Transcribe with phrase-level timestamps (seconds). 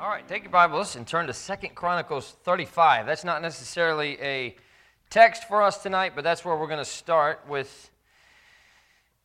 [0.00, 3.06] All right, take your Bibles and turn to Second Chronicles 35.
[3.06, 4.56] That's not necessarily a
[5.08, 7.90] text for us tonight, but that's where we're going to start with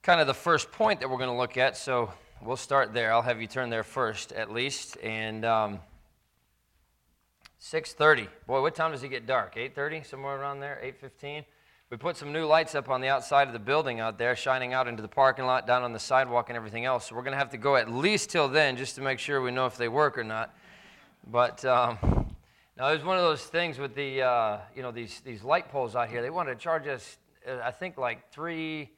[0.04, 1.76] kind of the first point that we're going to look at.
[1.76, 2.14] So
[2.44, 3.12] we'll start there.
[3.12, 4.98] I'll have you turn there first, at least.
[5.02, 5.80] And um,
[7.60, 8.28] 6:30.
[8.46, 9.56] Boy, what time does it get dark?
[9.56, 10.80] 8:30, somewhere around there.
[10.84, 11.46] 8:15.
[11.90, 14.74] We put some new lights up on the outside of the building out there, shining
[14.74, 17.08] out into the parking lot, down on the sidewalk, and everything else.
[17.08, 19.42] So we're going to have to go at least till then just to make sure
[19.42, 20.54] we know if they work or not.
[21.28, 21.98] But um,
[22.78, 25.96] now there's one of those things with the, uh, you know, these, these light poles
[25.96, 26.22] out here.
[26.22, 28.90] They wanted to charge us, uh, I think, like three,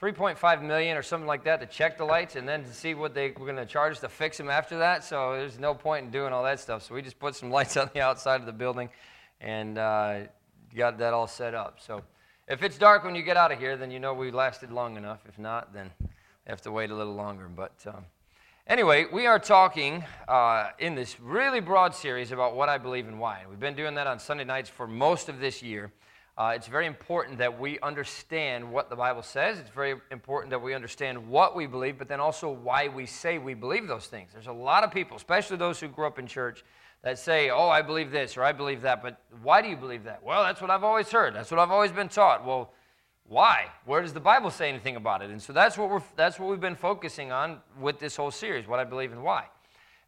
[0.00, 3.14] 3.5 million or something like that to check the lights and then to see what
[3.14, 5.04] they were going to charge to fix them after that.
[5.04, 6.82] So there's no point in doing all that stuff.
[6.82, 8.88] So we just put some lights on the outside of the building
[9.40, 10.20] and uh,
[10.74, 11.78] got that all set up.
[11.80, 12.02] So.
[12.50, 14.96] If it's dark when you get out of here, then you know we lasted long
[14.96, 15.20] enough.
[15.28, 16.08] If not, then you
[16.48, 17.46] have to wait a little longer.
[17.46, 18.04] But um,
[18.70, 23.18] anyway, we are talking uh, in this really broad series about what I believe and
[23.18, 23.42] why.
[23.50, 25.90] We've been doing that on Sunday nights for most of this year.
[26.38, 29.58] Uh, it's very important that we understand what the Bible says.
[29.58, 33.38] It's very important that we understand what we believe, but then also why we say
[33.38, 34.30] we believe those things.
[34.32, 36.64] There's a lot of people, especially those who grew up in church,
[37.02, 39.02] that say, oh, I believe this or I believe that.
[39.02, 40.22] But why do you believe that?
[40.22, 41.34] Well, that's what I've always heard.
[41.34, 42.46] That's what I've always been taught.
[42.46, 42.72] Well,
[43.30, 43.66] why?
[43.84, 45.30] Where does the Bible say anything about it?
[45.30, 48.66] And so that's what, we're, that's what we've been focusing on with this whole series
[48.66, 49.44] what I believe and why.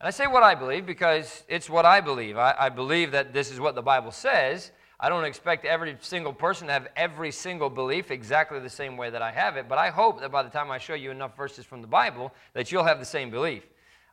[0.00, 2.36] And I say what I believe because it's what I believe.
[2.36, 4.72] I, I believe that this is what the Bible says.
[4.98, 9.08] I don't expect every single person to have every single belief exactly the same way
[9.10, 11.36] that I have it, but I hope that by the time I show you enough
[11.36, 13.62] verses from the Bible, that you'll have the same belief.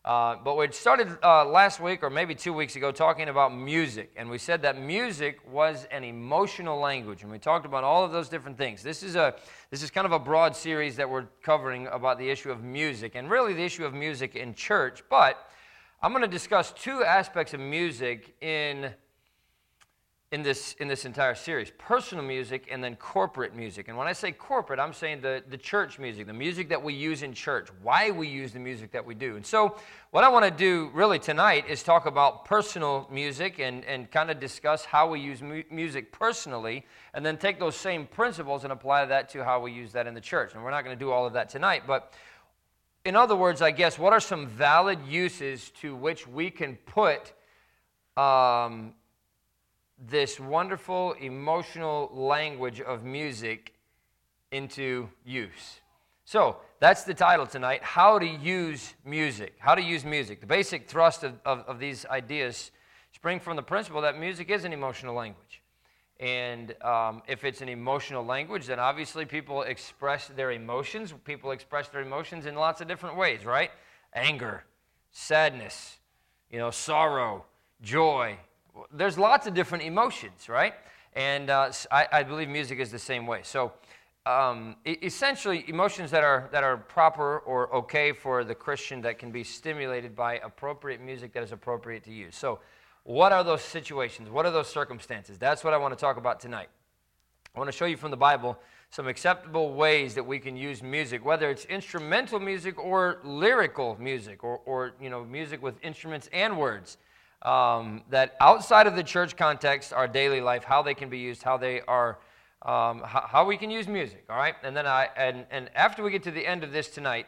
[0.09, 4.11] Uh, but we started uh, last week, or maybe two weeks ago, talking about music.
[4.17, 7.21] And we said that music was an emotional language.
[7.21, 8.81] And we talked about all of those different things.
[8.81, 9.35] This is, a,
[9.69, 13.11] this is kind of a broad series that we're covering about the issue of music,
[13.13, 15.03] and really the issue of music in church.
[15.11, 15.47] But
[16.02, 18.91] I'm going to discuss two aspects of music in
[20.31, 23.88] in this in this entire series personal music and then corporate music.
[23.88, 26.93] And when i say corporate i'm saying the, the church music the music that we
[26.93, 29.37] use in church why we use the music that we do.
[29.37, 29.76] And so
[30.11, 34.30] what i want to do really tonight is talk about personal music and, and kind
[34.30, 38.71] of discuss how we use mu- music personally and then take those same principles and
[38.71, 40.53] apply that to how we use that in the church.
[40.53, 42.14] And we're not going to do all of that tonight but
[43.03, 47.33] in other words i guess what are some valid uses to which we can put
[48.15, 48.93] um,
[50.08, 53.73] this wonderful emotional language of music
[54.52, 55.82] into use.
[56.26, 59.55] So that's the title tonight How to Use Music.
[59.59, 60.42] How to Use Music.
[60.42, 62.71] The basic thrust of, of, of these ideas
[63.11, 65.61] spring from the principle that music is an emotional language.
[66.20, 71.14] And um, if it's an emotional language, then obviously people express their emotions.
[71.23, 73.71] People express their emotions in lots of different ways, right?
[74.14, 74.65] Anger,
[75.11, 75.98] sadness,
[76.52, 77.45] you know, sorrow,
[77.82, 78.38] joy,
[78.91, 80.73] there's lots of different emotions, right?
[81.13, 83.41] And uh, I, I, believe music is the same way.
[83.43, 83.73] So,
[84.25, 89.31] um, essentially, emotions that are, that are proper or okay for the Christian that can
[89.31, 92.35] be stimulated by appropriate music that is appropriate to use.
[92.35, 92.59] So,
[93.03, 94.29] what are those situations?
[94.29, 95.39] What are those circumstances?
[95.39, 96.69] That's what I want to talk about tonight.
[97.55, 98.59] I want to show you from the Bible
[98.91, 104.43] some acceptable ways that we can use music, whether it's instrumental music or lyrical music,
[104.43, 106.97] or, or you know, music with instruments and words
[107.42, 111.44] um, that outside of the church context, our daily life, how they can be used,
[111.44, 112.20] how they are,
[112.64, 114.26] um, how, how, we can use music.
[114.30, 116.89] All right, and then I and and after we get to the end of this
[116.89, 117.27] tonight,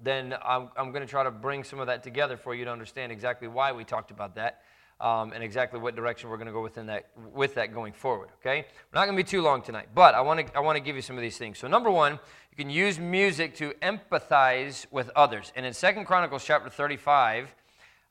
[0.00, 2.70] then I'm I'm going to try to bring some of that together for you to
[2.70, 4.62] understand exactly why we talked about that.
[5.00, 8.30] Um, and exactly what direction we're going to go within that, with that going forward.
[8.40, 10.74] Okay, we're not going to be too long tonight, but I want to I want
[10.74, 11.56] to give you some of these things.
[11.56, 12.14] So number one,
[12.50, 17.54] you can use music to empathize with others, and in Second Chronicles chapter 35,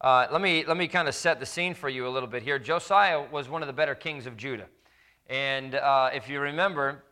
[0.01, 2.43] uh, let me, let me kind of set the scene for you a little bit
[2.43, 2.59] here.
[2.59, 4.67] Josiah was one of the better kings of Judah.
[5.27, 7.03] And uh, if you remember,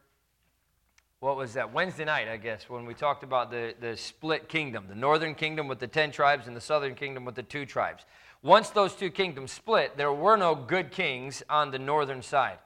[1.20, 1.74] what was that?
[1.74, 5.68] Wednesday night, I guess, when we talked about the, the split kingdom the northern kingdom
[5.68, 8.06] with the 10 tribes and the southern kingdom with the two tribes.
[8.44, 12.60] Once those two kingdoms split, there were no good kings on the northern side.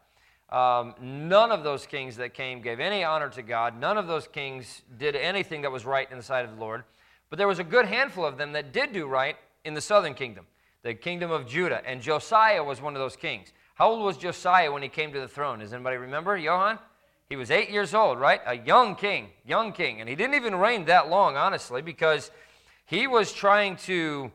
[0.50, 3.80] Um, none of those kings that came gave any honor to God.
[3.80, 6.84] None of those kings did anything that was right in the sight of the Lord.
[7.30, 9.38] But there was a good handful of them that did do right
[9.70, 10.46] in the southern kingdom,
[10.84, 11.82] the kingdom of Judah.
[11.86, 13.54] And Josiah was one of those kings.
[13.76, 15.60] How old was Josiah when he came to the throne?
[15.60, 16.36] Does anybody remember?
[16.36, 16.80] Johan?
[17.30, 18.42] He was eight years old, right?
[18.46, 20.02] A young king, young king.
[20.02, 22.32] And he didn't even reign that long, honestly, because
[22.86, 24.32] he was trying to.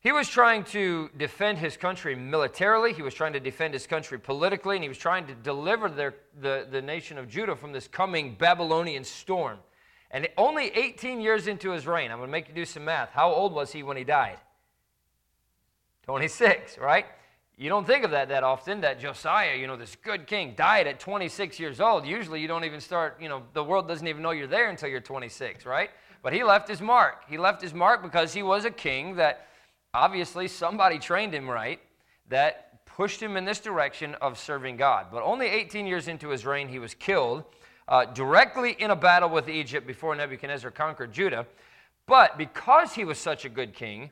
[0.00, 2.92] He was trying to defend his country militarily.
[2.92, 6.14] He was trying to defend his country politically, and he was trying to deliver their,
[6.40, 9.58] the, the nation of Judah from this coming Babylonian storm.
[10.12, 13.10] And only 18 years into his reign, I'm going to make you do some math.
[13.10, 14.38] How old was he when he died?
[16.06, 17.04] 26, right?
[17.58, 20.86] You don't think of that that often, that Josiah, you know, this good king, died
[20.86, 22.06] at 26 years old.
[22.06, 24.88] Usually you don't even start, you know, the world doesn't even know you're there until
[24.88, 25.90] you're 26, right?
[26.22, 27.24] But he left his mark.
[27.28, 29.48] He left his mark because he was a king that
[29.94, 31.80] obviously somebody trained him right,
[32.28, 35.06] that pushed him in this direction of serving God.
[35.10, 37.44] But only 18 years into his reign, he was killed
[37.88, 41.46] uh, directly in a battle with Egypt before Nebuchadnezzar conquered Judah.
[42.06, 44.10] But because he was such a good king,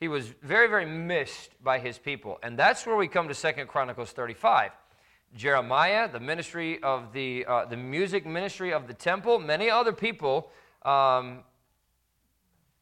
[0.00, 2.38] he was very, very missed by his people.
[2.42, 4.72] And that's where we come to Second Chronicles 35.
[5.36, 10.50] Jeremiah, the ministry of the, uh, the music ministry of the temple, many other people
[10.84, 11.44] um,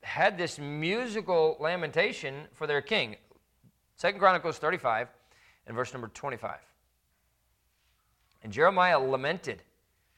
[0.03, 3.17] had this musical lamentation for their king.
[3.97, 5.09] Second Chronicles 35
[5.67, 6.57] and verse number 25.
[8.45, 9.65] And Jeremiah lamented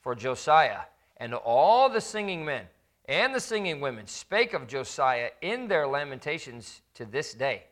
[0.03, 0.81] for Josiah,
[1.17, 2.67] and all the singing men
[3.11, 7.65] and the singing women spake of Josiah in their lamentations to this day,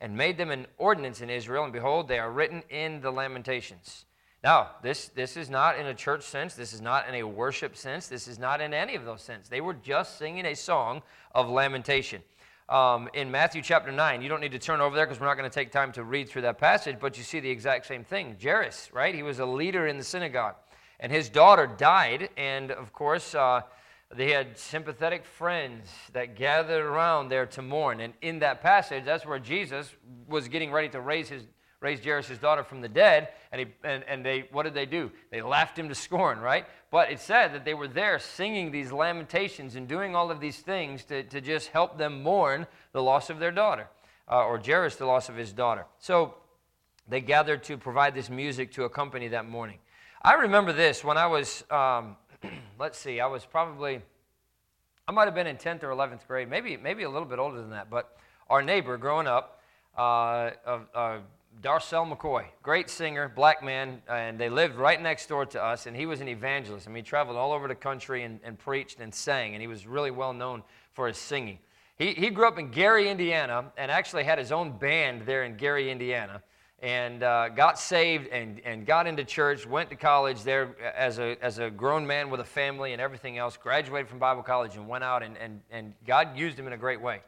[0.00, 4.06] and made them an ordinance in Israel, and behold, they are written in the lamentations.
[4.42, 6.54] Now, this, this is not in a church sense.
[6.54, 8.06] This is not in a worship sense.
[8.06, 9.48] This is not in any of those sense.
[9.48, 11.02] They were just singing a song
[11.34, 12.22] of lamentation.
[12.70, 15.36] Um, in Matthew chapter 9, you don't need to turn over there because we're not
[15.36, 18.04] going to take time to read through that passage, but you see the exact same
[18.04, 18.36] thing.
[18.42, 19.14] Jairus, right?
[19.14, 20.54] He was a leader in the synagogue,
[21.00, 23.62] and his daughter died, and of course, uh,
[24.14, 28.00] they had sympathetic friends that gathered around there to mourn.
[28.00, 29.92] And in that passage, that's where Jesus
[30.26, 31.44] was getting ready to raise his
[31.80, 35.10] raise Jairus' daughter from the dead, and, he, and, and they, what did they do?
[35.30, 36.66] They laughed him to scorn, right?
[36.90, 40.58] But it said that they were there singing these lamentations and doing all of these
[40.58, 43.86] things to, to just help them mourn the loss of their daughter,
[44.30, 45.86] uh, or Jairus, the loss of his daughter.
[45.98, 46.34] So
[47.06, 49.78] they gathered to provide this music to accompany that mourning.
[50.20, 52.16] I remember this when I was, um,
[52.78, 54.00] let's see, I was probably,
[55.06, 57.60] I might have been in 10th or 11th grade, maybe, maybe a little bit older
[57.60, 58.16] than that, but
[58.48, 59.60] our neighbor growing up,
[59.96, 61.18] uh, uh,
[61.60, 65.96] Darcel McCoy, great singer, black man, and they lived right next door to us, and
[65.96, 66.86] he was an evangelist.
[66.86, 69.66] I mean, he traveled all over the country and, and preached and sang, and he
[69.66, 70.62] was really well known
[70.92, 71.58] for his singing.
[71.96, 75.56] He, he grew up in Gary, Indiana, and actually had his own band there in
[75.56, 76.42] Gary, Indiana,
[76.80, 81.36] and uh, got saved and, and got into church, went to college there as a,
[81.42, 84.86] as a grown man with a family and everything else, graduated from Bible college, and
[84.86, 87.20] went out, and, and, and God used him in a great way.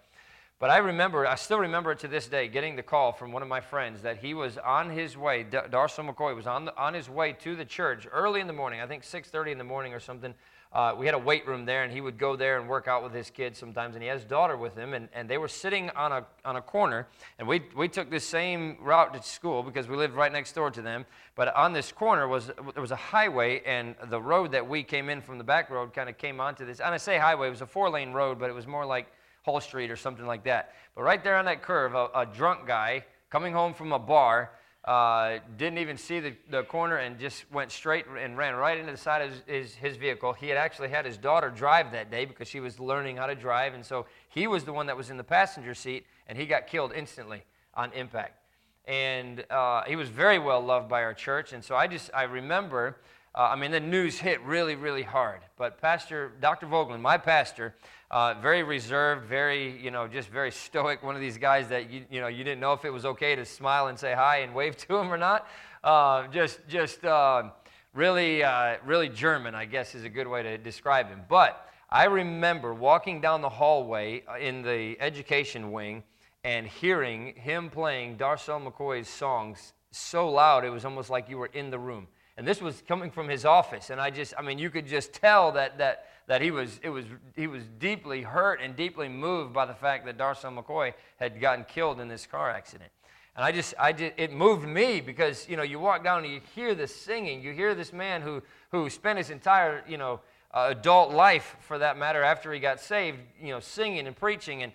[0.61, 3.41] But I remember, I still remember it to this day, getting the call from one
[3.43, 6.77] of my friends that he was on his way, D- Darcel McCoy was on, the,
[6.77, 9.65] on his way to the church early in the morning, I think 6.30 in the
[9.65, 10.35] morning or something.
[10.73, 13.03] Uh, we had a weight room there, and he would go there and work out
[13.03, 15.49] with his kids sometimes, and he has his daughter with him, and, and they were
[15.49, 17.09] sitting on a, on a corner,
[17.41, 20.71] and we, we took this same route to school because we lived right next door
[20.71, 24.69] to them, but on this corner was, there was a highway, and the road that
[24.69, 27.19] we came in from the back road kind of came onto this, and I say
[27.19, 29.09] highway, it was a four-lane road, but it was more like
[29.45, 30.75] Hull Street or something like that.
[30.95, 34.53] But right there on that curve, a, a drunk guy coming home from a bar
[34.85, 38.91] uh, didn't even see the, the corner and just went straight and ran right into
[38.91, 40.33] the side of his, his, his, vehicle.
[40.33, 43.35] He had actually had his daughter drive that day because she was learning how to
[43.35, 46.47] drive, and so he was the one that was in the passenger seat, and he
[46.47, 47.43] got killed instantly
[47.75, 48.39] on impact.
[48.87, 52.23] And uh, he was very well loved by our church, and so I just I
[52.23, 52.97] remember
[53.35, 55.41] uh, I mean, the news hit really, really hard.
[55.57, 56.67] But Pastor, Dr.
[56.67, 57.77] Vogelin, my pastor,
[58.11, 61.03] uh, very reserved, very, you know, just very stoic.
[61.05, 63.37] One of these guys that you, you know, you didn't know if it was okay
[63.37, 65.47] to smile and say hi and wave to him or not.
[65.85, 67.51] Uh, just, just uh,
[67.95, 71.21] really, uh, really German, I guess, is a good way to describe him.
[71.29, 76.03] But I remember walking down the hallway uh, in the education wing
[76.43, 81.51] and hearing him playing Darcel McCoy's songs so loud it was almost like you were
[81.53, 82.09] in the room.
[82.37, 83.91] And this was coming from his office.
[83.91, 86.89] And I just, I mean, you could just tell that, that, that he, was, it
[86.89, 87.05] was,
[87.37, 91.65] he was deeply hurt and deeply moved by the fact that Darcel McCoy had gotten
[91.65, 92.91] killed in this car accident.
[93.37, 96.33] And I just, I did, it moved me because, you know, you walk down and
[96.33, 97.43] you hear this singing.
[97.43, 100.21] You hear this man who, who spent his entire, you know,
[100.53, 104.63] uh, adult life, for that matter, after he got saved, you know, singing and preaching.
[104.63, 104.73] And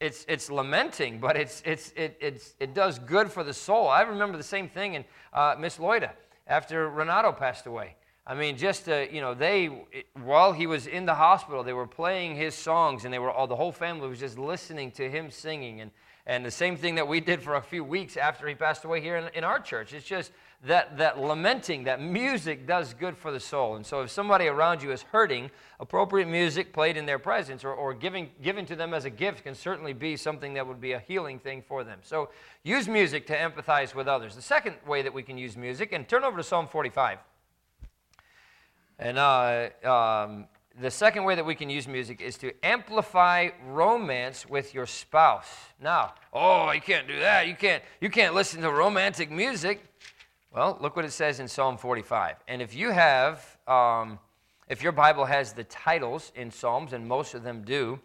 [0.00, 3.88] it's, it's lamenting, but it's, it's, it, it's, it does good for the soul.
[3.88, 6.10] I remember the same thing in uh, Miss Loida
[6.52, 7.96] after Renato passed away.
[8.26, 9.66] I mean, just uh, you know, they
[10.22, 13.46] while he was in the hospital, they were playing his songs, and they were all
[13.46, 15.90] the whole family was just listening to him singing, and
[16.26, 19.00] and the same thing that we did for a few weeks after he passed away
[19.00, 19.92] here in, in our church.
[19.94, 20.30] It's just
[20.64, 23.74] that, that lamenting, that music does good for the soul.
[23.74, 25.50] And so if somebody around you is hurting,
[25.80, 29.42] appropriate music played in their presence or, or giving, given to them as a gift
[29.42, 31.98] can certainly be something that would be a healing thing for them.
[32.02, 32.28] So
[32.62, 34.36] use music to empathize with others.
[34.36, 37.18] The second way that we can use music, and turn over to Psalm 45.
[39.00, 40.46] And uh, um,
[40.80, 45.48] the second way that we can use music is to amplify romance with your spouse.
[45.80, 47.48] Now, oh, you can't do that.
[47.48, 49.84] You can't you can't listen to romantic music.
[50.54, 52.36] Well, look what it says in Psalm 45.
[52.46, 54.18] And if you have, um,
[54.68, 57.98] if your Bible has the titles in Psalms, and most of them do,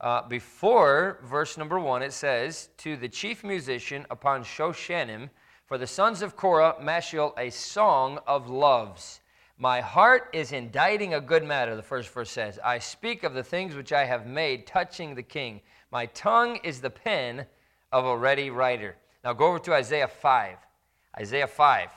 [0.00, 5.30] uh, before verse number one, it says, To the chief musician upon Shoshannim,
[5.66, 9.20] for the sons of Korah, Maschil, a song of loves.
[9.56, 12.58] My heart is inditing a good matter, the first verse says.
[12.64, 15.60] I speak of the things which I have made touching the king.
[15.92, 17.46] My tongue is the pen
[17.92, 18.96] of a ready writer.
[19.22, 20.56] Now go over to Isaiah 5.
[21.18, 21.88] Isaiah 5.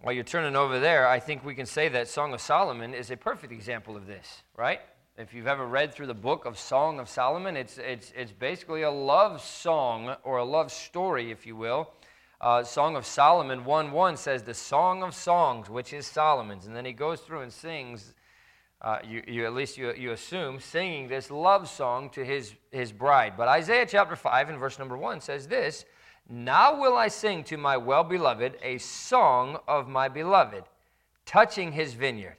[0.00, 3.10] While you're turning over there, I think we can say that Song of Solomon is
[3.10, 4.80] a perfect example of this, right?
[5.16, 8.82] If you've ever read through the book of Song of Solomon, it's, it's, it's basically
[8.82, 11.92] a love song or a love story, if you will.
[12.40, 16.66] Uh, song of Solomon 1 1 says, The Song of Songs, which is Solomon's.
[16.66, 18.14] And then he goes through and sings,
[18.82, 22.92] uh, you, you, at least you, you assume, singing this love song to his, his
[22.92, 23.34] bride.
[23.36, 25.84] But Isaiah chapter 5 and verse number 1 says this
[26.28, 30.64] now will I sing to my well beloved a song of my beloved,
[31.26, 32.36] touching his vineyard.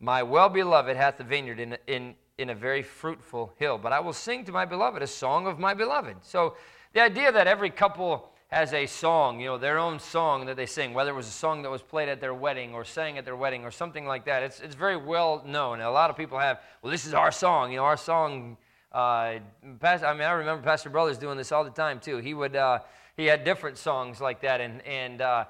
[0.00, 4.00] My well beloved hath a vineyard in, in, in a very fruitful hill, but I
[4.00, 6.16] will sing to my beloved a song of my beloved.
[6.22, 6.56] So
[6.92, 10.66] the idea that every couple has a song, you know, their own song that they
[10.66, 13.24] sing, whether it was a song that was played at their wedding or sang at
[13.24, 15.80] their wedding or something like that, it's, it's very well known.
[15.80, 18.56] a lot of people have, well, this is our song, you know, our song
[18.92, 19.38] uh,
[19.80, 22.18] Pastor, I mean, I remember Pastor Brothers doing this all the time too.
[22.18, 22.80] He would, uh,
[23.16, 25.44] he had different songs like that, and and uh,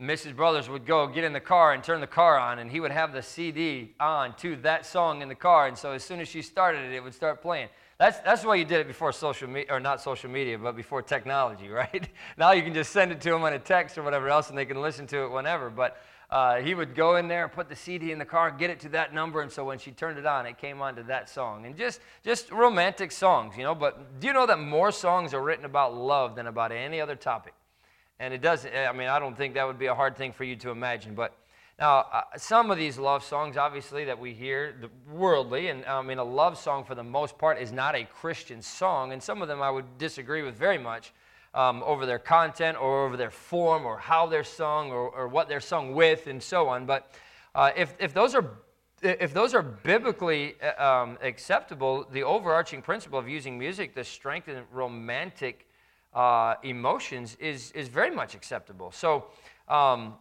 [0.00, 0.34] Mrs.
[0.34, 2.90] Brothers would go get in the car and turn the car on, and he would
[2.90, 6.26] have the CD on to that song in the car, and so as soon as
[6.26, 7.68] she started it, it would start playing.
[7.96, 11.00] That's that's why you did it before social media, or not social media, but before
[11.00, 12.08] technology, right?
[12.36, 14.58] now you can just send it to them on a text or whatever else, and
[14.58, 15.70] they can listen to it whenever.
[15.70, 15.96] But
[16.28, 18.80] uh, he would go in there and put the CD in the car, get it
[18.80, 21.28] to that number, and so when she turned it on, it came on to that
[21.28, 21.66] song.
[21.66, 23.76] And just, just romantic songs, you know.
[23.76, 27.14] But do you know that more songs are written about love than about any other
[27.14, 27.54] topic?
[28.20, 30.44] And it doesn't, I mean, I don't think that would be a hard thing for
[30.44, 31.14] you to imagine.
[31.14, 31.36] But
[31.78, 36.00] now, uh, some of these love songs, obviously, that we hear, the worldly, and I
[36.02, 39.12] mean, a love song for the most part is not a Christian song.
[39.12, 41.12] And some of them I would disagree with very much
[41.52, 45.48] um, over their content or over their form or how they're sung or, or what
[45.48, 46.86] they're sung with and so on.
[46.86, 47.12] But
[47.54, 48.50] uh, if, if those are
[49.02, 54.62] if those are biblically uh, um, acceptable, the overarching principle of using music to strengthen
[54.72, 55.68] romantic
[56.14, 58.92] uh, emotions is, is very much acceptable.
[58.92, 59.26] So,
[59.68, 60.14] um,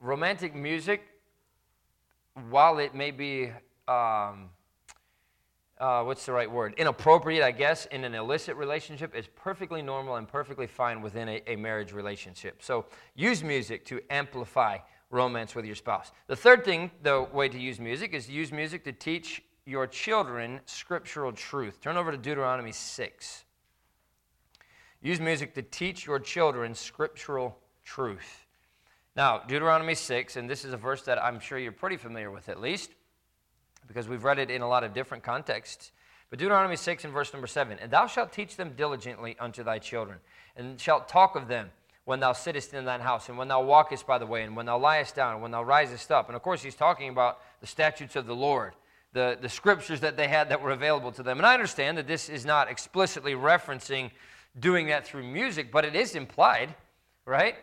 [0.00, 1.02] romantic music,
[2.50, 3.50] while it may be
[3.88, 4.50] um,
[5.78, 6.74] uh, what's the right word?
[6.78, 11.42] Inappropriate, I guess, in an illicit relationship is perfectly normal and perfectly fine within a,
[11.46, 12.62] a, marriage relationship.
[12.62, 14.78] So use music to amplify
[15.10, 16.12] romance with your spouse.
[16.28, 20.60] The third thing, the way to use music, is use music to teach your children
[20.64, 21.80] scriptural truth.
[21.80, 23.44] Turn over to Deuteronomy 6.
[25.02, 28.46] Use music to teach your children scriptural truth.
[29.14, 32.48] Now, Deuteronomy 6, and this is a verse that I'm sure you're pretty familiar with
[32.48, 32.90] at least
[33.86, 35.92] because we've read it in a lot of different contexts.
[36.28, 39.78] But Deuteronomy 6 and verse number 7 And thou shalt teach them diligently unto thy
[39.78, 40.18] children,
[40.56, 41.70] and shalt talk of them
[42.04, 44.66] when thou sittest in thine house, and when thou walkest by the way, and when
[44.66, 46.28] thou liest down, and when thou risest up.
[46.28, 48.74] And of course, he's talking about the statutes of the Lord,
[49.12, 51.38] the, the scriptures that they had that were available to them.
[51.38, 54.10] And I understand that this is not explicitly referencing
[54.58, 56.74] doing that through music, but it is implied,
[57.24, 57.56] right?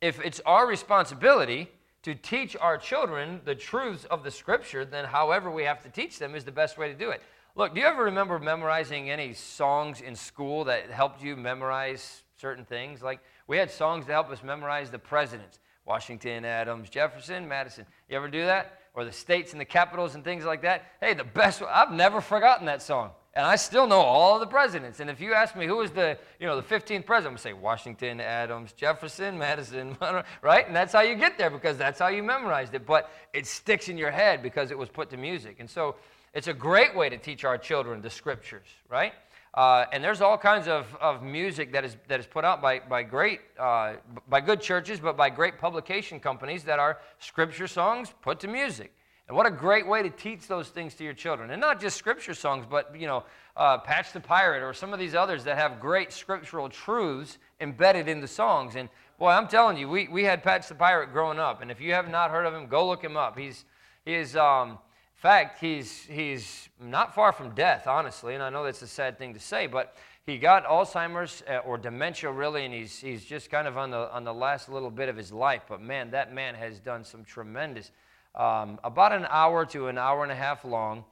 [0.00, 1.70] If it's our responsibility
[2.02, 6.18] to teach our children the truths of the scripture, then however we have to teach
[6.18, 7.22] them is the best way to do it.
[7.56, 12.64] Look, do you ever remember memorizing any songs in school that helped you memorize certain
[12.64, 13.02] things?
[13.02, 17.84] Like we had songs to help us memorize the presidents Washington, Adams, Jefferson, Madison.
[18.08, 18.78] You ever do that?
[18.94, 20.84] Or the states and the capitals and things like that?
[21.00, 23.10] Hey, the best, I've never forgotten that song.
[23.34, 24.98] And I still know all the presidents.
[24.98, 27.36] And if you ask me who was the, you know, the 15th president, I'm going
[27.36, 29.96] to say Washington, Adams, Jefferson, Madison,
[30.42, 30.66] right?
[30.66, 32.84] And that's how you get there because that's how you memorized it.
[32.84, 35.56] But it sticks in your head because it was put to music.
[35.60, 35.94] And so
[36.34, 39.12] it's a great way to teach our children the scriptures, right?
[39.54, 42.80] Uh, and there's all kinds of, of music that is, that is put out by,
[42.80, 43.94] by great, uh,
[44.28, 48.92] by good churches, but by great publication companies that are scripture songs put to music.
[49.30, 51.52] And what a great way to teach those things to your children.
[51.52, 53.22] And not just scripture songs, but, you know,
[53.56, 58.08] uh, Patch the Pirate or some of these others that have great scriptural truths embedded
[58.08, 58.74] in the songs.
[58.74, 58.88] And
[59.20, 61.62] boy, I'm telling you, we, we had Patch the Pirate growing up.
[61.62, 63.38] And if you have not heard of him, go look him up.
[63.38, 63.64] He's,
[64.04, 64.78] he is um,
[65.14, 69.34] fact, he's, he's not far from death, honestly, and I know that's a sad thing
[69.34, 69.94] to say, but
[70.26, 74.12] he got Alzheimer's uh, or dementia, really, and he's, he's just kind of on the,
[74.12, 75.62] on the last little bit of his life.
[75.68, 77.92] But man, that man has done some tremendous,
[78.34, 81.04] um, about an hour to an hour and a half long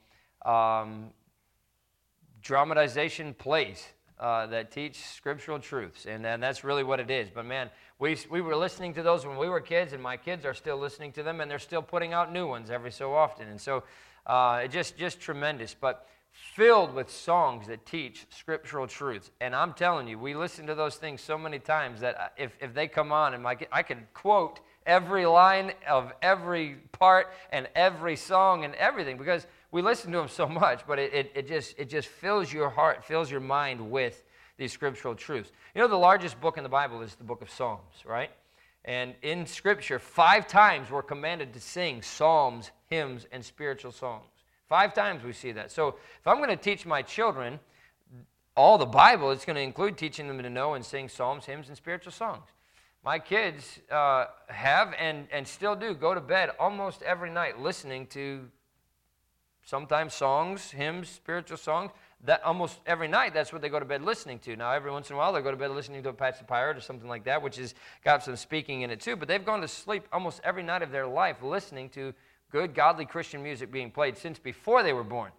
[0.44, 1.10] um,
[2.40, 3.86] dramatization plays
[4.20, 6.06] uh, that teach scriptural truths.
[6.06, 7.28] And, and that's really what it is.
[7.30, 10.44] But man, we, we were listening to those when we were kids, and my kids
[10.44, 13.48] are still listening to them, and they're still putting out new ones every so often.
[13.48, 13.84] And so
[14.26, 15.74] uh, just, just tremendous.
[15.78, 19.30] But filled with songs that teach scriptural truths.
[19.40, 22.56] And I'm telling you, we listen to those things so many times that uh, if,
[22.60, 27.68] if they come on, and my, I could quote every line of every part and
[27.76, 31.46] every song and everything because we listen to them so much, but it, it, it,
[31.46, 34.24] just, it just fills your heart, fills your mind with
[34.56, 35.52] these scriptural truths.
[35.74, 38.30] You know, the largest book in the Bible is the book of Psalms, right?
[38.84, 44.24] And in Scripture, five times we're commanded to sing psalms, hymns, and spiritual songs.
[44.68, 45.70] Five times we see that.
[45.70, 47.60] So if I'm going to teach my children
[48.56, 51.68] all the Bible, it's going to include teaching them to know and sing psalms, hymns,
[51.68, 52.44] and spiritual songs.
[53.08, 58.06] My kids uh, have and, and still do go to bed almost every night listening
[58.08, 58.50] to
[59.64, 61.90] sometimes songs, hymns, spiritual songs.
[62.26, 64.56] That almost every night, that's what they go to bed listening to.
[64.56, 66.44] Now, every once in a while, they go to bed listening to a Patch the
[66.44, 67.74] Pirate or something like that, which has
[68.04, 69.16] got some speaking in it too.
[69.16, 72.12] But they've gone to sleep almost every night of their life listening to
[72.52, 75.32] good, godly Christian music being played since before they were born.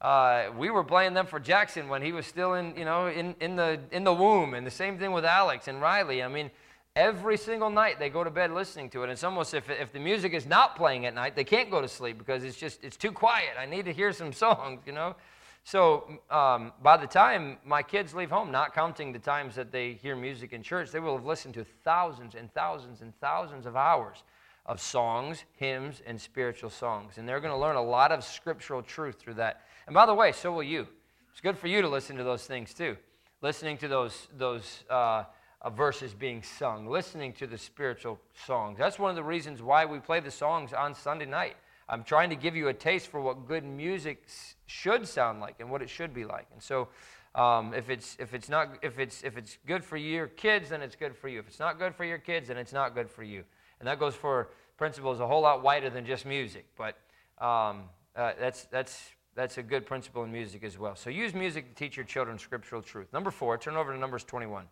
[0.00, 3.34] Uh, we were playing them for Jackson when he was still in, you know, in,
[3.40, 6.22] in, the, in the womb, and the same thing with Alex and Riley.
[6.22, 6.52] I mean,
[6.98, 9.10] every single night they go to bed listening to it.
[9.10, 11.86] It's almost if, if the music is not playing at night, they can't go to
[11.86, 13.50] sleep because it's just, it's too quiet.
[13.58, 15.14] I need to hear some songs, you know.
[15.62, 19.92] So um, by the time my kids leave home, not counting the times that they
[19.92, 23.76] hear music in church, they will have listened to thousands and thousands and thousands of
[23.76, 24.24] hours
[24.66, 27.16] of songs, hymns, and spiritual songs.
[27.16, 29.62] And they're going to learn a lot of scriptural truth through that.
[29.86, 30.86] And by the way, so will you.
[31.30, 32.96] It's good for you to listen to those things too.
[33.40, 35.24] Listening to those, those uh,
[35.62, 38.78] uh, verses being sung, listening to the spiritual songs.
[38.78, 41.56] That's one of the reasons why we play the songs on Sunday night.
[41.88, 44.24] I'm trying to give you a taste for what good music
[44.66, 46.46] should sound like and what it should be like.
[46.52, 46.88] And so,
[47.34, 50.82] um, if it's if it's not if it's if it's good for your kids, then
[50.82, 51.38] it's good for you.
[51.38, 53.44] If it's not good for your kids, then it's not good for you.
[53.80, 56.66] And that goes for principles a whole lot wider than just music.
[56.76, 56.96] But
[57.44, 57.84] um,
[58.16, 60.96] uh, that's, that's, that's a good principle in music as well.
[60.96, 63.12] So use music to teach your children scriptural truth.
[63.12, 64.64] Number four, turn over to Numbers 21.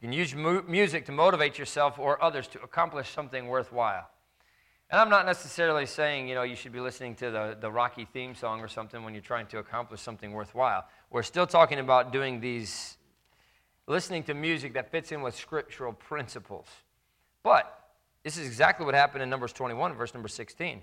[0.00, 4.08] You can use mu- music to motivate yourself or others to accomplish something worthwhile.
[4.90, 8.06] And I'm not necessarily saying, you know, you should be listening to the, the Rocky
[8.10, 10.86] theme song or something when you're trying to accomplish something worthwhile.
[11.10, 12.96] We're still talking about doing these,
[13.86, 16.66] listening to music that fits in with scriptural principles.
[17.42, 17.90] But
[18.22, 20.82] this is exactly what happened in Numbers 21, verse number 16.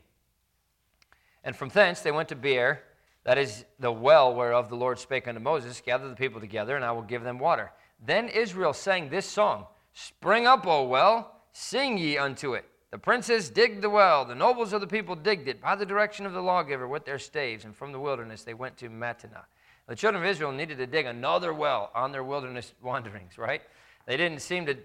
[1.44, 2.84] And from thence they went to Beer,
[3.24, 6.86] that is the well whereof the Lord spake unto Moses, Gather the people together, and
[6.86, 7.72] I will give them water.
[8.04, 12.66] Then Israel sang this song Spring up, O well, sing ye unto it.
[12.92, 16.26] The princes digged the well, the nobles of the people digged it by the direction
[16.26, 19.46] of the lawgiver with their staves, and from the wilderness they went to Mattanah.
[19.88, 23.62] The children of Israel needed to dig another well on their wilderness wanderings, right?
[24.06, 24.78] They didn't seem to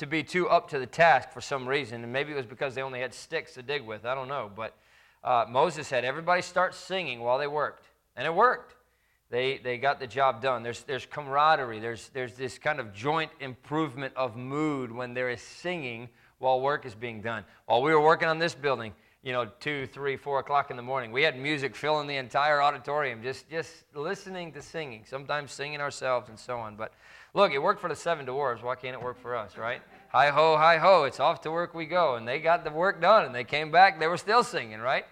[0.00, 2.02] to be too up to the task for some reason.
[2.02, 4.06] And maybe it was because they only had sticks to dig with.
[4.06, 4.50] I don't know.
[4.54, 4.74] But
[5.22, 7.84] uh, Moses had everybody start singing while they worked.
[8.16, 8.76] And it worked.
[9.30, 10.62] They, they got the job done.
[10.62, 11.78] There's, there's camaraderie.
[11.80, 16.84] There's, there's this kind of joint improvement of mood when there is singing while work
[16.84, 17.44] is being done.
[17.66, 20.82] While we were working on this building, you know, two, three, four o'clock in the
[20.82, 25.80] morning, we had music filling the entire auditorium, just, just listening to singing, sometimes singing
[25.80, 26.74] ourselves and so on.
[26.74, 26.92] But
[27.32, 28.62] Look, it worked for the seven dwarves.
[28.62, 29.80] Why can't it work for us, right?
[30.12, 32.16] Hi ho, hi ho, it's off to work we go.
[32.16, 35.04] And they got the work done and they came back, they were still singing, right?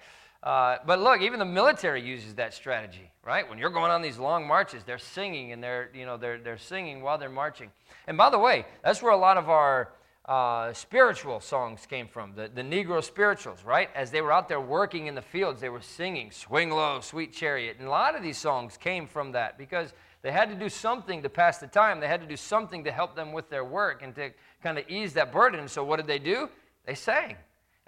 [0.42, 3.48] Uh, but look, even the military uses that strategy, right?
[3.48, 6.58] When you're going on these long marches, they're singing and they're, you know, they're, they're
[6.58, 7.70] singing while they're marching.
[8.06, 9.92] And by the way, that's where a lot of our
[10.26, 13.88] uh, spiritual songs came from, the, the Negro spirituals, right?
[13.96, 17.32] As they were out there working in the fields, they were singing Swing Low, Sweet
[17.32, 17.76] Chariot.
[17.78, 21.22] And a lot of these songs came from that because they had to do something
[21.22, 21.98] to pass the time.
[21.98, 24.30] They had to do something to help them with their work and to
[24.62, 25.66] kind of ease that burden.
[25.66, 26.48] So, what did they do?
[26.84, 27.36] They sang.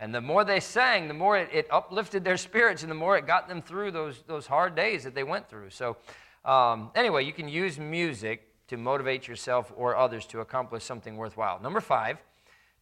[0.00, 3.16] And the more they sang, the more it, it uplifted their spirits and the more
[3.16, 5.70] it got them through those, those hard days that they went through.
[5.70, 5.96] So,
[6.44, 11.60] um, anyway, you can use music to motivate yourself or others to accomplish something worthwhile.
[11.60, 12.18] Number five,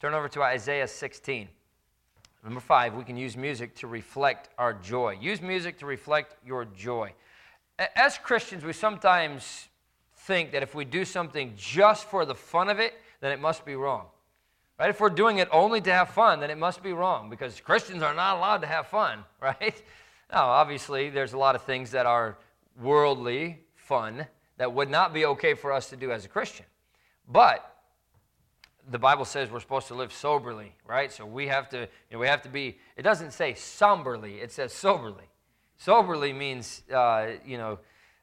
[0.00, 1.48] turn over to Isaiah 16.
[2.44, 5.18] Number five, we can use music to reflect our joy.
[5.20, 7.12] Use music to reflect your joy
[7.78, 9.68] as Christians, we sometimes
[10.16, 13.64] think that if we do something just for the fun of it, then it must
[13.64, 14.06] be wrong.
[14.78, 14.90] Right?
[14.90, 18.02] If we're doing it only to have fun, then it must be wrong because Christians
[18.02, 19.82] are not allowed to have fun, right?
[20.32, 22.38] Now, obviously, there's a lot of things that are
[22.80, 26.66] worldly fun that would not be okay for us to do as a Christian.
[27.28, 27.74] But
[28.90, 31.12] the Bible says we're supposed to live soberly, right?
[31.12, 32.78] So we have to, you know, we have to be.
[32.96, 35.24] It doesn't say somberly; it says soberly.
[35.82, 37.78] Soberly means, uh, you know,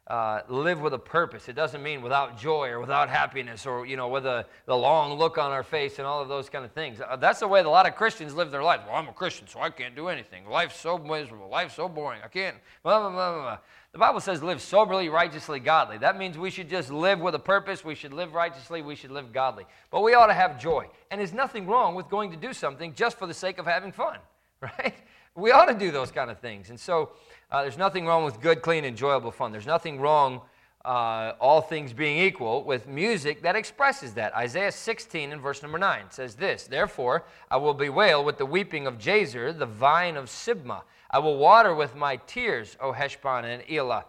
[0.06, 1.48] uh, live with a purpose.
[1.48, 5.18] It doesn't mean without joy or without happiness or, you know, with a, the long
[5.18, 7.00] look on our face and all of those kind of things.
[7.00, 8.82] Uh, that's the way that a lot of Christians live their life.
[8.86, 10.46] Well, I'm a Christian, so I can't do anything.
[10.48, 11.48] Life's so miserable.
[11.48, 12.20] Life's so boring.
[12.24, 12.56] I can't.
[12.84, 13.58] Blah, blah, blah, blah.
[13.90, 15.98] The Bible says live soberly, righteously, godly.
[15.98, 17.84] That means we should just live with a purpose.
[17.84, 18.82] We should live righteously.
[18.82, 19.64] We should live godly.
[19.90, 20.86] But we ought to have joy.
[21.10, 23.90] And there's nothing wrong with going to do something just for the sake of having
[23.90, 24.18] fun,
[24.60, 24.94] right?
[25.34, 26.70] We ought to do those kind of things.
[26.70, 27.10] And so,
[27.50, 29.52] uh, there's nothing wrong with good, clean, enjoyable fun.
[29.52, 30.40] There's nothing wrong,
[30.84, 34.34] uh, all things being equal, with music that expresses that.
[34.34, 38.86] Isaiah 16 and verse number 9 says this Therefore, I will bewail with the weeping
[38.86, 40.82] of Jazer, the vine of Sibmah.
[41.10, 44.04] I will water with my tears, O Heshbon and Elah.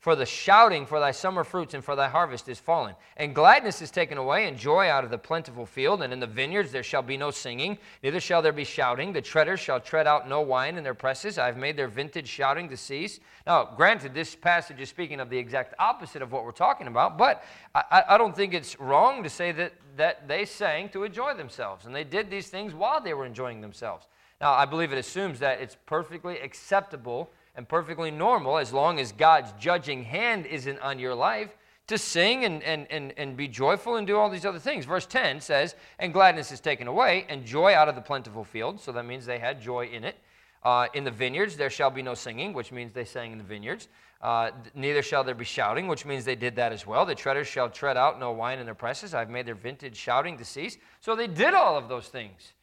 [0.00, 2.94] For the shouting for thy summer fruits and for thy harvest is fallen.
[3.18, 6.00] And gladness is taken away, and joy out of the plentiful field.
[6.00, 9.12] And in the vineyards there shall be no singing, neither shall there be shouting.
[9.12, 11.36] The treaders shall tread out no wine in their presses.
[11.36, 13.20] I have made their vintage shouting to cease.
[13.46, 17.18] Now, granted, this passage is speaking of the exact opposite of what we're talking about,
[17.18, 21.34] but I, I don't think it's wrong to say that, that they sang to enjoy
[21.34, 21.84] themselves.
[21.84, 24.06] And they did these things while they were enjoying themselves.
[24.40, 29.12] Now, I believe it assumes that it's perfectly acceptable and perfectly normal as long as
[29.12, 33.96] God's judging hand isn't on your life to sing and, and, and, and be joyful
[33.96, 34.86] and do all these other things.
[34.86, 38.80] Verse 10 says, And gladness is taken away, and joy out of the plentiful field.
[38.80, 40.16] So that means they had joy in it.
[40.62, 43.44] Uh, in the vineyards, there shall be no singing, which means they sang in the
[43.44, 43.88] vineyards.
[44.22, 47.04] Uh, neither shall there be shouting, which means they did that as well.
[47.04, 49.12] The treaders shall tread out no wine in their presses.
[49.12, 50.78] I've made their vintage shouting to cease.
[51.00, 52.54] So they did all of those things.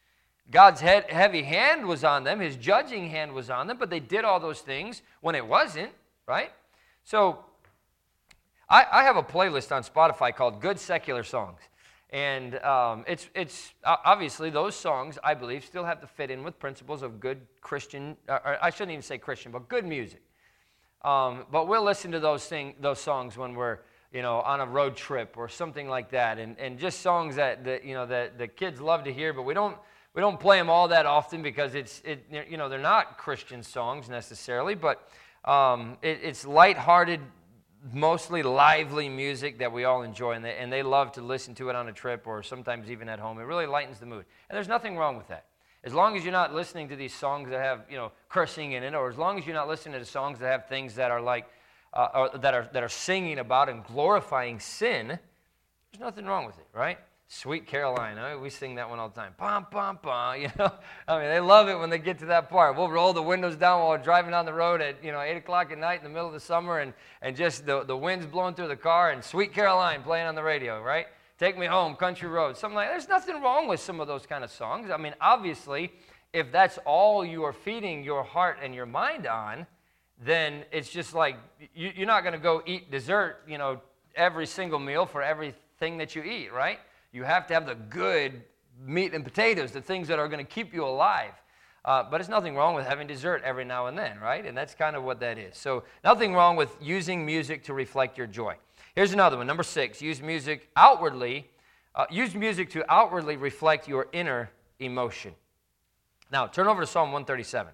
[0.50, 4.24] God's heavy hand was on them, his judging hand was on them, but they did
[4.24, 5.90] all those things when it wasn't,
[6.26, 6.52] right?
[7.04, 7.44] So
[8.68, 11.60] I, I have a playlist on Spotify called Good Secular Songs.
[12.10, 16.58] And um, it's, it's obviously those songs, I believe, still have to fit in with
[16.58, 20.22] principles of good Christian, I shouldn't even say Christian, but good music.
[21.04, 23.80] Um, but we'll listen to those, thing, those songs when we're
[24.12, 26.38] you know, on a road trip or something like that.
[26.38, 29.42] And, and just songs that, that, you know, that the kids love to hear, but
[29.42, 29.76] we don't,
[30.18, 33.62] we don't play them all that often because it's, it, you know, they're not Christian
[33.62, 35.08] songs necessarily, but
[35.44, 37.20] um, it, it's lighthearted,
[37.92, 41.70] mostly lively music that we all enjoy, and they, and they love to listen to
[41.70, 43.38] it on a trip or sometimes even at home.
[43.38, 44.24] It really lightens the mood.
[44.50, 45.44] And there's nothing wrong with that.
[45.84, 48.82] As long as you're not listening to these songs that have, you know, cursing in
[48.82, 51.20] it, or as long as you're not listening to songs that have things that are
[51.20, 51.46] like,
[51.92, 56.66] uh, that, are, that are singing about and glorifying sin, there's nothing wrong with it,
[56.74, 56.98] right?
[57.30, 58.16] Sweet Caroline.
[58.16, 59.34] I we sing that one all the time.
[59.36, 60.40] Pom, pom, pom.
[60.40, 60.72] You know,
[61.06, 62.74] I mean, they love it when they get to that part.
[62.74, 65.36] We'll roll the windows down while we're driving down the road at, you know, 8
[65.36, 68.24] o'clock at night in the middle of the summer and, and just the, the wind's
[68.24, 71.06] blowing through the car and Sweet Caroline playing on the radio, right?
[71.38, 72.92] Take me home, country road, something like that.
[72.92, 74.90] There's nothing wrong with some of those kind of songs.
[74.90, 75.92] I mean, obviously,
[76.32, 79.66] if that's all you are feeding your heart and your mind on,
[80.24, 81.36] then it's just like
[81.74, 83.82] you, you're not going to go eat dessert, you know,
[84.16, 86.78] every single meal for everything that you eat, right?
[87.12, 88.42] You have to have the good
[88.84, 91.32] meat and potatoes, the things that are going to keep you alive.
[91.84, 94.44] Uh, but it's nothing wrong with having dessert every now and then, right?
[94.44, 95.56] And that's kind of what that is.
[95.56, 98.56] So, nothing wrong with using music to reflect your joy.
[98.94, 99.46] Here's another one.
[99.46, 101.48] Number six use music outwardly,
[101.94, 105.34] uh, use music to outwardly reflect your inner emotion.
[106.30, 107.72] Now, turn over to Psalm 137.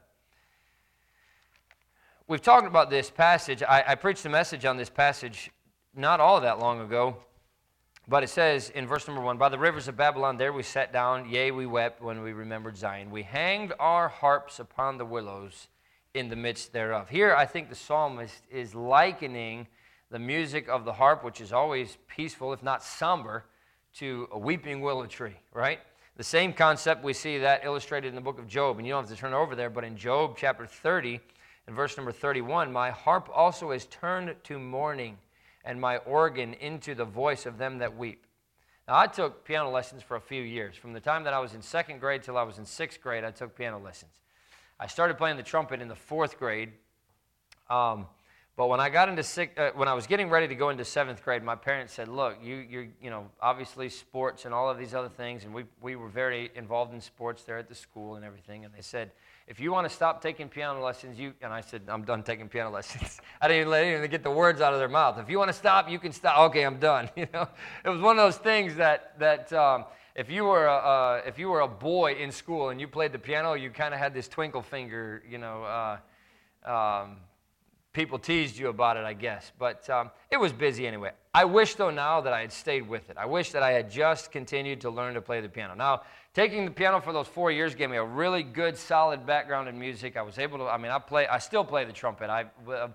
[2.28, 3.62] We've talked about this passage.
[3.62, 5.50] I, I preached a message on this passage
[5.94, 7.16] not all that long ago.
[8.06, 10.92] But it says in verse number one By the rivers of Babylon, there we sat
[10.92, 13.10] down, yea, we wept when we remembered Zion.
[13.10, 15.68] We hanged our harps upon the willows
[16.12, 17.08] in the midst thereof.
[17.08, 19.66] Here, I think the psalmist is likening
[20.10, 23.44] the music of the harp, which is always peaceful, if not somber,
[23.94, 25.80] to a weeping willow tree, right?
[26.16, 28.78] The same concept, we see that illustrated in the book of Job.
[28.78, 31.20] And you don't have to turn over there, but in Job chapter 30,
[31.66, 35.16] in verse number 31, my harp also is turned to mourning
[35.64, 38.27] and my organ into the voice of them that weep.
[38.87, 40.77] Now, I took piano lessons for a few years.
[40.77, 43.24] From the time that I was in second grade till I was in sixth grade,
[43.24, 44.20] I took piano lessons.
[44.79, 46.72] I started playing the trumpet in the fourth grade.
[47.70, 48.07] Um,
[48.57, 51.24] but when I got into uh, when I was getting ready to go into seventh
[51.24, 54.94] grade, my parents said, "Look, you, you're, you know, obviously sports and all of these
[54.94, 58.24] other things, and we, we were very involved in sports there at the school and
[58.24, 58.64] everything.
[58.64, 59.11] And they said,
[59.46, 62.48] if you want to stop taking piano lessons, you and I said, I'm done taking
[62.48, 63.20] piano lessons.
[63.42, 65.18] I didn't even let even get the words out of their mouth.
[65.18, 66.38] If you want to stop, you can stop.
[66.50, 67.11] Okay, I'm done.
[67.16, 67.48] You know,
[67.85, 71.38] it was one of those things that that um, if you were a, uh, if
[71.38, 74.14] you were a boy in school and you played the piano, you kind of had
[74.14, 75.64] this twinkle finger, you know.
[75.64, 77.16] Uh, um,
[77.94, 79.52] people teased you about it, I guess.
[79.59, 81.12] But um, it was busy anyway.
[81.33, 83.16] I wish, though, now that I had stayed with it.
[83.16, 85.74] I wish that I had just continued to learn to play the piano.
[85.74, 86.02] Now,
[86.35, 89.78] taking the piano for those four years gave me a really good, solid background in
[89.78, 90.16] music.
[90.16, 92.28] I was able to, I mean, I play, I still play the trumpet.
[92.28, 92.44] I,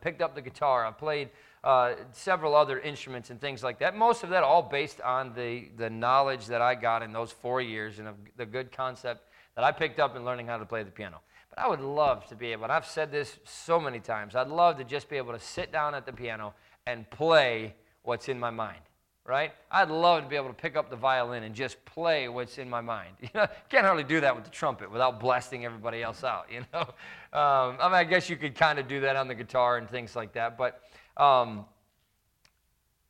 [0.02, 0.86] picked up the guitar.
[0.86, 1.30] I played
[1.64, 3.96] uh, several other instruments and things like that.
[3.96, 7.62] Most of that all based on the, the knowledge that I got in those four
[7.62, 10.92] years and the good concept that I picked up in learning how to play the
[10.92, 11.20] piano.
[11.60, 14.78] I would love to be able, and I've said this so many times, I'd love
[14.78, 16.54] to just be able to sit down at the piano
[16.88, 18.80] and play what's in my mind,
[19.26, 19.52] right?
[19.70, 22.70] I'd love to be able to pick up the violin and just play what's in
[22.70, 23.16] my mind.
[23.22, 26.62] You know, can't hardly do that with the trumpet without blasting everybody else out, you
[26.74, 26.82] know?
[27.32, 29.88] Um, I mean, I guess you could kind of do that on the guitar and
[29.88, 30.82] things like that, but
[31.16, 31.66] um,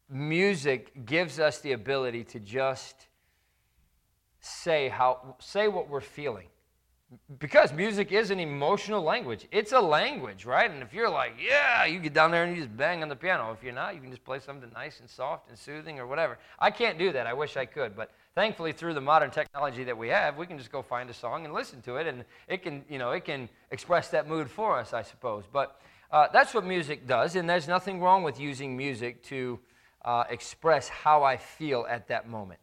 [0.10, 3.08] music gives us the ability to just
[4.42, 6.48] say how say what we're feeling
[7.40, 9.48] because music is an emotional language.
[9.52, 10.70] It's a language right?
[10.70, 13.16] And if you're like yeah you get down there and you just bang on the
[13.16, 13.52] piano.
[13.52, 16.38] If you're not you can just play something nice and soft and soothing or whatever.
[16.60, 17.28] I can't do that.
[17.28, 20.58] I wish i could but thankfully through the modern technology that we have we can
[20.58, 23.26] just go find a song and listen to it and it can you know it
[23.26, 25.44] can express that mood for us i suppose.
[25.52, 25.80] But
[26.12, 29.60] uh, that's what music does, and there's nothing wrong with using music to
[30.04, 32.60] uh, express how I feel at that moment.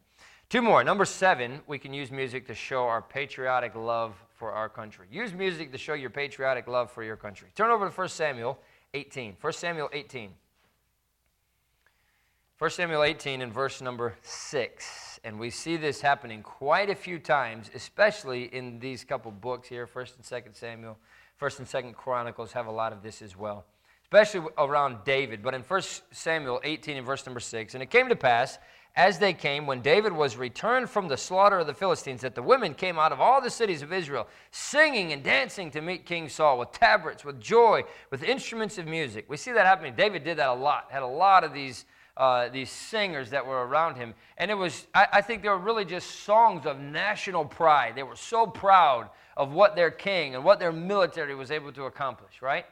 [0.49, 0.83] Two more.
[0.83, 5.07] Number seven, we can use music to show our patriotic love for our country.
[5.11, 7.49] Use music to show your patriotic love for your country.
[7.55, 8.59] Turn over to 1 Samuel
[8.93, 9.35] 18.
[9.41, 10.29] 1 Samuel 18.
[12.59, 15.19] 1 Samuel 18 and verse number 6.
[15.23, 19.87] And we see this happening quite a few times, especially in these couple books here,
[19.87, 20.97] 1st and 2nd Samuel.
[21.35, 23.65] First and Second Chronicles have a lot of this as well,
[24.03, 25.43] especially around David.
[25.43, 28.57] But in 1 Samuel 18 and verse number 6, and it came to pass
[28.97, 32.41] as they came, when David was returned from the slaughter of the Philistines, that the
[32.41, 36.27] women came out of all the cities of Israel, singing and dancing to meet King
[36.27, 39.25] Saul with tabrets, with joy, with instruments of music.
[39.29, 39.93] We see that happening.
[39.95, 41.85] David did that a lot, had a lot of these.
[42.17, 44.11] Uh, these singers that were around him.
[44.39, 47.93] And it was, I, I think they were really just songs of national pride.
[47.95, 51.83] They were so proud of what their king and what their military was able to
[51.83, 52.65] accomplish, right?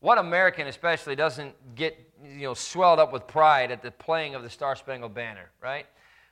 [0.00, 4.42] What American especially doesn't get you know swelled up with pride at the playing of
[4.42, 5.86] the Star Spangled Banner, right?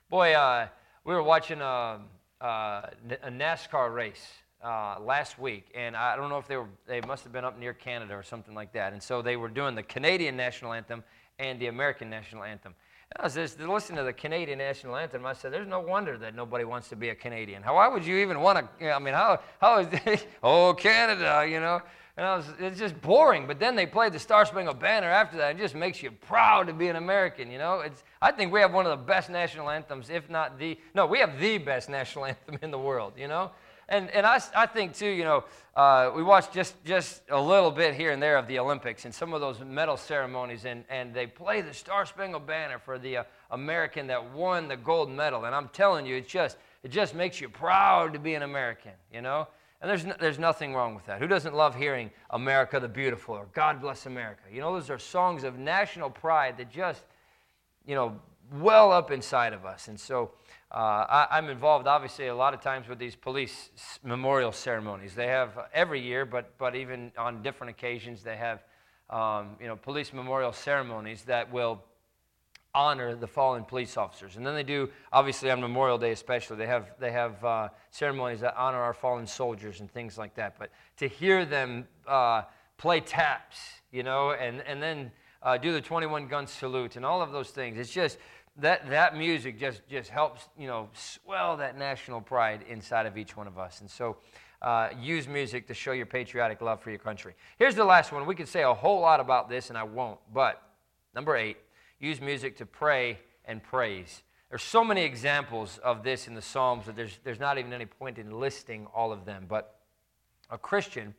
[0.09, 0.67] Boy, uh,
[1.03, 1.99] we were watching a,
[2.41, 2.89] a,
[3.23, 4.27] a NASCAR race
[4.63, 7.57] uh, last week, and I don't know if they were they must have been up
[7.59, 11.03] near Canada or something like that, and so they were doing the Canadian national anthem
[11.39, 12.75] and the American national anthem.
[13.11, 15.25] And I was just listening to the Canadian national anthem.
[15.25, 17.63] I said, "There's no wonder that nobody wants to be a Canadian.
[17.63, 18.91] How, why would you even want to?
[18.91, 20.25] I mean, how how is this?
[20.43, 21.81] oh Canada, you know?"
[22.19, 23.47] And was, it's just boring.
[23.47, 25.55] But then they played the Star Spangled Banner after that.
[25.55, 27.49] It just makes you proud to be an American.
[27.49, 28.03] You know, it's.
[28.21, 30.77] I think we have one of the best national anthems, if not the.
[30.93, 33.13] No, we have the best national anthem in the world.
[33.15, 33.51] You know,
[33.89, 35.43] and, and I, I think too, you know,
[35.75, 39.13] uh, we watched just, just a little bit here and there of the Olympics and
[39.13, 43.17] some of those medal ceremonies, and, and they play the Star Spangled Banner for the
[43.17, 45.45] uh, American that won the gold medal.
[45.45, 48.91] And I'm telling you, it's just, it just makes you proud to be an American,
[49.11, 49.47] you know?
[49.81, 51.19] And there's, no, there's nothing wrong with that.
[51.19, 54.41] Who doesn't love hearing America the Beautiful or God Bless America?
[54.51, 57.03] You know, those are songs of national pride that just,
[57.85, 58.19] you know,
[58.59, 59.87] well up inside of us.
[59.87, 60.31] And so,
[60.71, 63.69] uh, I, am involved, obviously, a lot of times with these police
[64.03, 65.15] memorial ceremonies.
[65.15, 68.63] They have every year, but, but even on different occasions, they have
[69.09, 71.81] um, you know, police memorial ceremonies that will
[72.73, 74.37] honor the fallen police officers.
[74.37, 78.41] And then they do, obviously, on Memorial Day especially, they have, they have uh, ceremonies
[78.41, 80.57] that honor our fallen soldiers and things like that.
[80.59, 82.43] But to hear them uh,
[82.77, 83.57] play taps,
[83.91, 87.49] you know, and, and then uh, do the 21 gun salute and all of those
[87.49, 88.17] things, it's just
[88.57, 93.35] that, that music just, just helps, you know, swell that national pride inside of each
[93.35, 93.81] one of us.
[93.81, 94.17] And so
[94.61, 97.33] uh, use music to show your patriotic love for your country.
[97.57, 98.25] Here's the last one.
[98.25, 100.19] We could say a whole lot about this, and I won't.
[100.33, 100.61] But
[101.15, 101.57] number eight,
[101.99, 104.23] use music to pray and praise.
[104.49, 107.85] There's so many examples of this in the Psalms that there's, there's not even any
[107.85, 109.45] point in listing all of them.
[109.47, 109.79] But
[110.49, 111.13] a Christian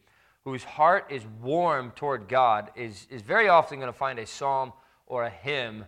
[0.45, 4.73] whose heart is warm toward God is, is very often going to find a psalm
[5.07, 5.85] or a hymn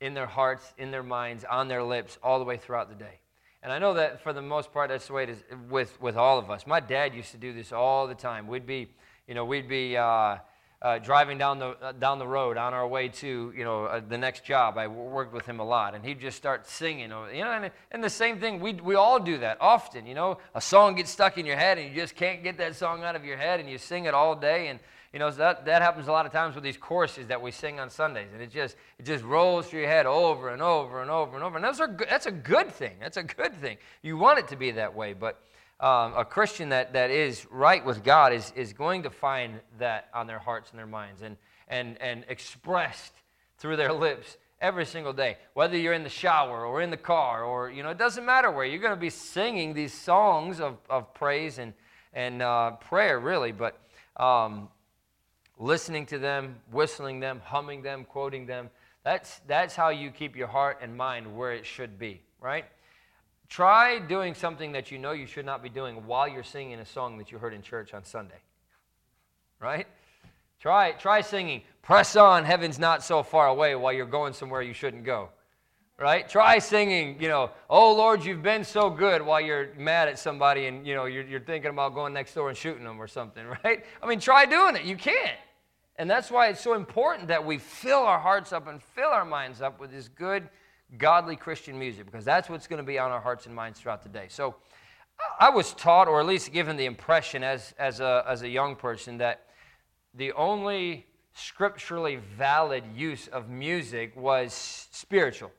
[0.00, 3.18] in their hearts, in their minds, on their lips all the way throughout the day.
[3.62, 6.16] And I know that for the most part, that's the way it is with, with
[6.16, 6.66] all of us.
[6.66, 8.46] My dad used to do this all the time.
[8.46, 8.88] We'd be,
[9.26, 10.36] you know, we'd be uh,
[10.80, 14.00] uh, driving down the, uh, down the road on our way to, you know, uh,
[14.06, 14.78] the next job.
[14.78, 15.94] I worked with him a lot.
[15.94, 19.18] And he'd just start singing, you know, and, and the same thing, we, we all
[19.18, 20.38] do that often, you know.
[20.54, 23.16] A song gets stuck in your head and you just can't get that song out
[23.16, 24.68] of your head and you sing it all day.
[24.68, 24.78] And,
[25.12, 27.80] You know, that, that happens a lot of times with these choruses that we sing
[27.80, 28.28] on Sundays.
[28.34, 31.42] And it just, it just rolls through your head over and over and over and
[31.42, 31.56] over.
[31.56, 32.96] And those are, that's a good thing.
[33.00, 33.78] That's a good thing.
[34.02, 35.14] You want it to be that way.
[35.14, 35.40] But
[35.80, 40.08] um, a Christian that, that is right with God is, is going to find that
[40.12, 41.36] on their hearts and their minds and,
[41.68, 43.12] and, and expressed
[43.58, 45.36] through their lips every single day.
[45.54, 48.50] Whether you're in the shower or in the car or you know it doesn't matter
[48.50, 48.66] where.
[48.66, 51.72] You're going to be singing these songs of, of praise and,
[52.12, 53.52] and uh, prayer really.
[53.52, 53.78] But
[54.16, 54.68] um,
[55.58, 58.70] listening to them whistling them humming them quoting them
[59.04, 62.64] that's, that's how you keep your heart and mind where it should be right
[63.48, 66.86] try doing something that you know you should not be doing while you're singing a
[66.86, 68.40] song that you heard in church on sunday
[69.60, 69.86] right
[70.60, 74.74] Try, try singing, Press on, heaven's not so far away while you're going somewhere you
[74.74, 75.30] shouldn't go.
[75.98, 76.28] Right?
[76.28, 80.66] Try singing, you know, oh Lord, you've been so good while you're mad at somebody
[80.66, 83.44] and, you know, you're, you're thinking about going next door and shooting them or something,
[83.64, 83.84] right?
[84.00, 84.84] I mean, try doing it.
[84.84, 85.38] You can't.
[85.96, 89.24] And that's why it's so important that we fill our hearts up and fill our
[89.24, 90.48] minds up with this good,
[90.96, 94.02] godly Christian music because that's what's going to be on our hearts and minds throughout
[94.02, 94.26] the day.
[94.28, 94.54] So
[95.38, 98.76] I was taught, or at least given the impression as, as, a, as a young
[98.76, 99.46] person, that
[100.14, 104.52] the only scripturally valid use of music was
[104.90, 105.52] spiritual.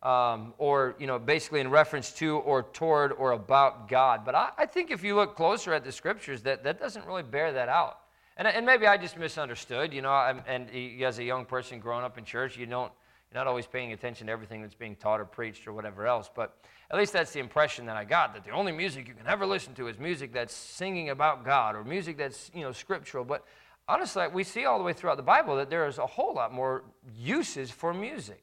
[0.00, 4.24] Um, or, you know, basically in reference to or toward or about God.
[4.24, 7.24] But I, I, think if you look closer at the scriptures, that, that doesn't really
[7.24, 7.98] bear that out.
[8.36, 10.70] And, and maybe I just misunderstood, you know, I'm, and
[11.02, 12.92] as a young person growing up in church, you don't,
[13.30, 16.30] you're not always paying attention to everything that's being taught or preached or whatever else.
[16.34, 16.56] But
[16.90, 19.44] at least that's the impression that I got, that the only music you can ever
[19.44, 23.24] listen to is music that's singing about God or music that's, you know, scriptural.
[23.24, 23.44] But
[23.86, 26.54] honestly, we see all the way throughout the Bible that there is a whole lot
[26.54, 28.42] more uses for music.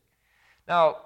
[0.67, 0.97] Now,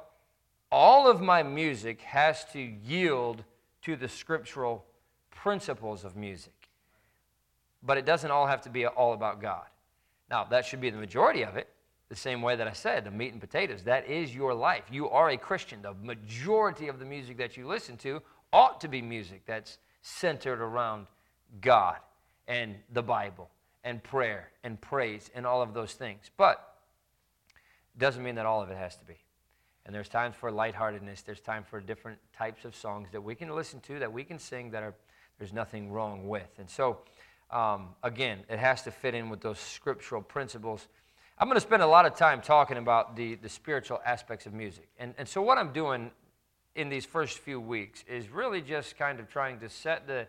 [0.71, 3.43] all of my music has to yield
[3.83, 4.85] to the scriptural
[5.31, 6.53] principles of music.
[7.81, 9.65] But it doesn't all have to be all about God.
[10.29, 11.69] Now, that should be the majority of it,
[12.09, 13.83] the same way that I said, the meat and potatoes.
[13.83, 14.83] That is your life.
[14.91, 15.81] You are a Christian.
[15.81, 20.59] The majority of the music that you listen to ought to be music that's centered
[20.59, 21.05] around
[21.61, 21.97] God
[22.47, 23.49] and the Bible
[23.83, 26.31] and prayer and praise and all of those things.
[26.35, 26.75] But
[27.95, 29.17] it doesn't mean that all of it has to be.
[29.85, 33.55] And there's times for lightheartedness, there's time for different types of songs that we can
[33.55, 34.93] listen to, that we can sing, that are,
[35.37, 36.49] there's nothing wrong with.
[36.59, 36.99] And so,
[37.49, 40.87] um, again, it has to fit in with those scriptural principles.
[41.41, 44.53] I'm going to spend a lot of time talking about the, the spiritual aspects of
[44.53, 44.89] music.
[44.99, 46.11] And, and so, what I'm doing
[46.75, 50.27] in these first few weeks is really just kind of trying to set the,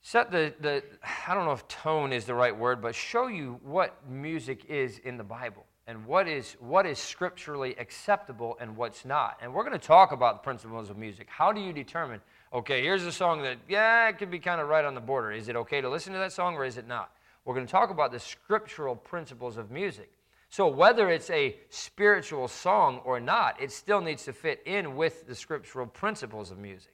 [0.00, 0.82] set the, the,
[1.28, 4.98] I don't know if tone is the right word, but show you what music is
[5.00, 9.36] in the Bible and what is, what is scripturally acceptable and what's not.
[9.42, 11.28] And we're going to talk about the principles of music.
[11.28, 14.68] How do you determine, okay, here's a song that, yeah, it could be kind of
[14.68, 15.32] right on the border.
[15.32, 17.10] Is it okay to listen to that song or is it not?
[17.46, 20.10] We're going to talk about the scriptural principles of music.
[20.50, 25.26] So, whether it's a spiritual song or not, it still needs to fit in with
[25.28, 26.92] the scriptural principles of music.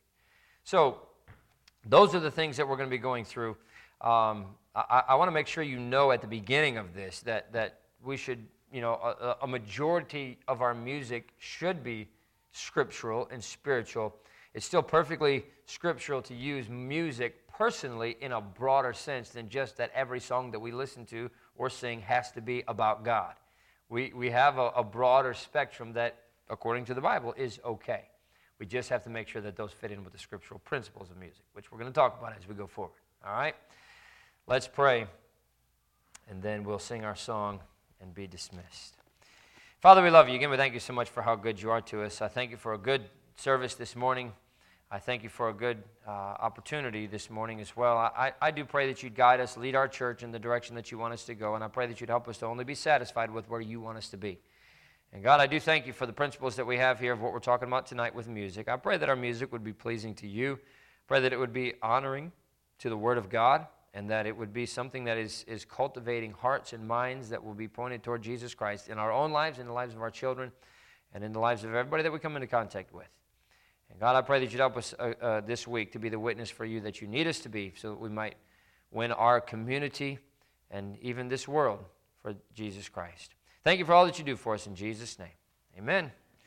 [0.65, 1.01] So,
[1.87, 3.57] those are the things that we're going to be going through.
[4.03, 7.53] Um, I, I want to make sure you know at the beginning of this that,
[7.55, 12.09] that we should, you know, a, a majority of our music should be
[12.53, 14.15] scriptural and spiritual.
[14.53, 19.91] It's still perfectly scriptural to use music personally in a broader sense than just that
[19.95, 23.35] every song that we listen to or sing has to be about God.
[23.88, 26.17] We, we have a, a broader spectrum that,
[26.49, 28.05] according to the Bible, is okay.
[28.59, 31.17] We just have to make sure that those fit in with the scriptural principles of
[31.19, 32.93] music, which we're going to talk about as we go forward.
[33.27, 33.55] All right?
[34.47, 35.07] Let's pray,
[36.29, 37.61] and then we'll sing our song
[38.01, 38.97] and be dismissed.
[39.81, 40.37] Father, we love you.
[40.37, 42.23] Again, we thank you so much for how good you are to us.
[42.23, 43.03] I thank you for a good
[43.37, 44.33] service this morning.
[44.94, 47.96] I thank you for a good uh, opportunity this morning as well.
[47.96, 50.92] I, I do pray that you'd guide us, lead our church in the direction that
[50.92, 52.74] you want us to go, and I pray that you'd help us to only be
[52.74, 54.38] satisfied with where you want us to be.
[55.14, 57.33] And God, I do thank you for the principles that we have here of what
[57.33, 58.68] we're talking about tonight with music.
[58.68, 60.59] I pray that our music would be pleasing to you.
[61.09, 62.31] Pray that it would be honoring
[62.81, 66.33] to the Word of God and that it would be something that is, is cultivating
[66.33, 69.66] hearts and minds that will be pointed toward Jesus Christ in our own lives, in
[69.66, 70.52] the lives of our children,
[71.14, 73.09] and in the lives of everybody that we come into contact with.
[73.92, 76.18] And God, I pray that you'd help us uh, uh, this week to be the
[76.18, 78.35] witness for you that you need us to be so that we might
[78.90, 80.18] win our community
[80.70, 81.85] and even this world
[82.22, 83.35] for Jesus Christ.
[83.62, 85.28] Thank you for all that you do for us in Jesus' name.
[85.78, 86.11] Amen.